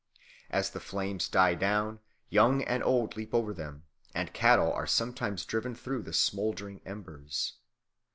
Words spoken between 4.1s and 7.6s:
and cattle are sometimes driven through the smouldering embers.